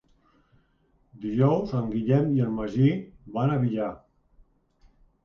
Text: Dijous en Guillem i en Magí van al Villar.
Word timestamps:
Dijous 1.25 1.73
en 1.79 1.91
Guillem 1.95 2.31
i 2.37 2.41
en 2.45 2.55
Magí 2.61 2.87
van 3.37 3.55
al 3.57 3.63
Villar. 3.67 3.91